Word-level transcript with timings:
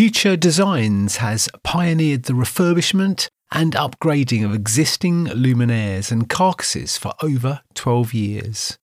Future 0.00 0.34
Designs 0.34 1.16
has 1.16 1.46
pioneered 1.62 2.22
the 2.22 2.32
refurbishment 2.32 3.28
and 3.52 3.74
upgrading 3.74 4.42
of 4.42 4.54
existing 4.54 5.26
luminaires 5.26 6.10
and 6.10 6.26
carcasses 6.26 6.96
for 6.96 7.12
over 7.22 7.60
12 7.74 8.14
years. 8.14 8.78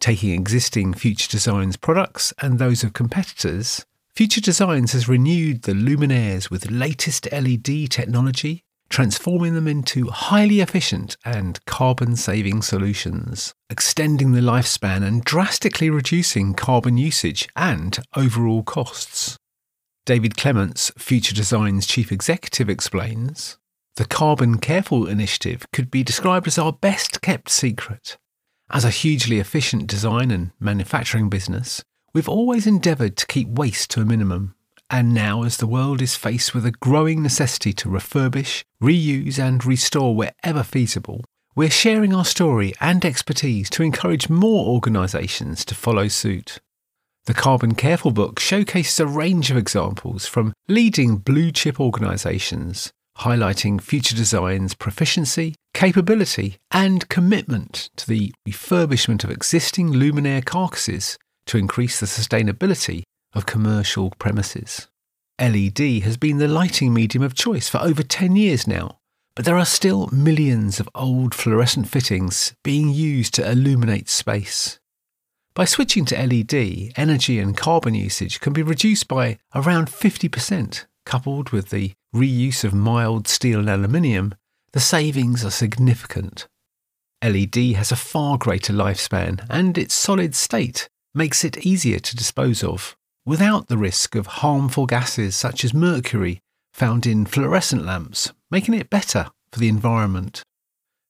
Taking 0.00 0.32
existing 0.32 0.92
Future 0.92 1.30
Designs 1.30 1.76
products 1.76 2.34
and 2.42 2.58
those 2.58 2.82
of 2.82 2.94
competitors, 2.94 3.86
Future 4.16 4.40
Designs 4.40 4.90
has 4.90 5.08
renewed 5.08 5.62
the 5.62 5.72
luminaires 5.72 6.50
with 6.50 6.68
latest 6.68 7.28
LED 7.30 7.88
technology, 7.88 8.64
transforming 8.88 9.54
them 9.54 9.68
into 9.68 10.10
highly 10.10 10.58
efficient 10.58 11.16
and 11.24 11.64
carbon 11.66 12.16
saving 12.16 12.60
solutions, 12.60 13.54
extending 13.70 14.32
the 14.32 14.40
lifespan 14.40 15.06
and 15.06 15.22
drastically 15.22 15.90
reducing 15.90 16.54
carbon 16.54 16.96
usage 16.96 17.48
and 17.54 18.00
overall 18.16 18.64
costs. 18.64 19.38
David 20.06 20.36
Clements, 20.36 20.92
Future 20.96 21.34
Design's 21.34 21.84
chief 21.84 22.12
executive, 22.12 22.70
explains 22.70 23.58
The 23.96 24.04
Carbon 24.04 24.58
Careful 24.58 25.08
initiative 25.08 25.66
could 25.72 25.90
be 25.90 26.04
described 26.04 26.46
as 26.46 26.58
our 26.58 26.72
best 26.72 27.20
kept 27.22 27.48
secret. 27.48 28.16
As 28.70 28.84
a 28.84 28.90
hugely 28.90 29.40
efficient 29.40 29.88
design 29.88 30.30
and 30.30 30.52
manufacturing 30.60 31.28
business, 31.28 31.82
we've 32.14 32.28
always 32.28 32.68
endeavoured 32.68 33.16
to 33.16 33.26
keep 33.26 33.48
waste 33.48 33.90
to 33.90 34.00
a 34.00 34.04
minimum. 34.04 34.54
And 34.88 35.12
now, 35.12 35.42
as 35.42 35.56
the 35.56 35.66
world 35.66 36.00
is 36.00 36.14
faced 36.14 36.54
with 36.54 36.64
a 36.64 36.70
growing 36.70 37.20
necessity 37.20 37.72
to 37.72 37.88
refurbish, 37.88 38.62
reuse, 38.80 39.40
and 39.40 39.66
restore 39.66 40.14
wherever 40.14 40.62
feasible, 40.62 41.24
we're 41.56 41.68
sharing 41.68 42.14
our 42.14 42.24
story 42.24 42.74
and 42.80 43.04
expertise 43.04 43.68
to 43.70 43.82
encourage 43.82 44.28
more 44.28 44.68
organisations 44.68 45.64
to 45.64 45.74
follow 45.74 46.06
suit. 46.06 46.60
The 47.26 47.34
Carbon 47.34 47.74
Careful 47.74 48.12
book 48.12 48.38
showcases 48.38 49.00
a 49.00 49.06
range 49.06 49.50
of 49.50 49.56
examples 49.56 50.28
from 50.28 50.52
leading 50.68 51.16
blue 51.16 51.50
chip 51.50 51.80
organisations, 51.80 52.92
highlighting 53.18 53.80
future 53.80 54.14
design's 54.14 54.74
proficiency, 54.74 55.56
capability, 55.74 56.58
and 56.70 57.08
commitment 57.08 57.90
to 57.96 58.06
the 58.06 58.32
refurbishment 58.48 59.24
of 59.24 59.32
existing 59.32 59.92
luminaire 59.92 60.44
carcasses 60.44 61.18
to 61.46 61.58
increase 61.58 61.98
the 61.98 62.06
sustainability 62.06 63.02
of 63.34 63.44
commercial 63.44 64.10
premises. 64.20 64.86
LED 65.40 66.04
has 66.04 66.16
been 66.16 66.38
the 66.38 66.46
lighting 66.46 66.94
medium 66.94 67.24
of 67.24 67.34
choice 67.34 67.68
for 67.68 67.78
over 67.78 68.04
10 68.04 68.36
years 68.36 68.68
now, 68.68 68.98
but 69.34 69.44
there 69.44 69.58
are 69.58 69.66
still 69.66 70.08
millions 70.12 70.78
of 70.78 70.88
old 70.94 71.34
fluorescent 71.34 71.88
fittings 71.88 72.54
being 72.62 72.90
used 72.90 73.34
to 73.34 73.50
illuminate 73.50 74.08
space. 74.08 74.78
By 75.56 75.64
switching 75.64 76.04
to 76.04 76.14
LED, 76.14 76.92
energy 76.96 77.38
and 77.38 77.56
carbon 77.56 77.94
usage 77.94 78.40
can 78.40 78.52
be 78.52 78.62
reduced 78.62 79.08
by 79.08 79.38
around 79.54 79.88
50%. 79.88 80.84
Coupled 81.06 81.48
with 81.48 81.70
the 81.70 81.94
reuse 82.14 82.62
of 82.62 82.74
mild 82.74 83.26
steel 83.26 83.60
and 83.60 83.70
aluminium, 83.70 84.34
the 84.74 84.80
savings 84.80 85.46
are 85.46 85.50
significant. 85.50 86.46
LED 87.24 87.56
has 87.76 87.90
a 87.90 87.96
far 87.96 88.36
greater 88.36 88.74
lifespan 88.74 89.46
and 89.48 89.78
its 89.78 89.94
solid 89.94 90.34
state 90.34 90.90
makes 91.14 91.42
it 91.42 91.64
easier 91.64 92.00
to 92.00 92.16
dispose 92.16 92.62
of, 92.62 92.94
without 93.24 93.68
the 93.68 93.78
risk 93.78 94.14
of 94.14 94.26
harmful 94.26 94.84
gases 94.84 95.34
such 95.34 95.64
as 95.64 95.72
mercury 95.72 96.38
found 96.74 97.06
in 97.06 97.24
fluorescent 97.24 97.86
lamps, 97.86 98.30
making 98.50 98.74
it 98.74 98.90
better 98.90 99.30
for 99.50 99.58
the 99.58 99.68
environment. 99.68 100.42